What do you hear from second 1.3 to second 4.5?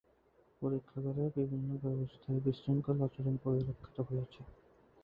বিভিন্ন ব্যবস্থায় বিশৃঙ্খল আচরণ পরিলক্ষিত হয়েছে।